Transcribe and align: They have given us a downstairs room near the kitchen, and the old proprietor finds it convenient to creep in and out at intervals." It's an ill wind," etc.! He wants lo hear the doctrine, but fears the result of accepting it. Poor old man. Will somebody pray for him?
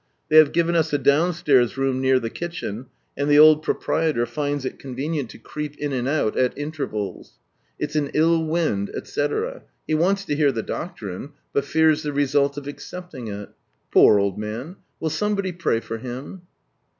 They 0.29 0.37
have 0.37 0.51
given 0.51 0.75
us 0.75 0.91
a 0.93 0.97
downstairs 0.97 1.77
room 1.77 2.01
near 2.01 2.19
the 2.19 2.31
kitchen, 2.31 2.87
and 3.15 3.29
the 3.29 3.37
old 3.37 3.61
proprietor 3.61 4.25
finds 4.25 4.65
it 4.65 4.79
convenient 4.79 5.29
to 5.29 5.37
creep 5.37 5.77
in 5.77 5.93
and 5.93 6.07
out 6.07 6.35
at 6.35 6.57
intervals." 6.57 7.37
It's 7.79 7.95
an 7.95 8.09
ill 8.15 8.43
wind," 8.43 8.89
etc.! 8.95 9.61
He 9.85 9.93
wants 9.93 10.27
lo 10.27 10.35
hear 10.35 10.51
the 10.51 10.63
doctrine, 10.63 11.33
but 11.53 11.65
fears 11.65 12.01
the 12.01 12.13
result 12.13 12.57
of 12.57 12.65
accepting 12.65 13.27
it. 13.27 13.49
Poor 13.91 14.17
old 14.17 14.39
man. 14.39 14.77
Will 14.99 15.11
somebody 15.11 15.51
pray 15.51 15.79
for 15.79 15.99
him? 15.99 16.41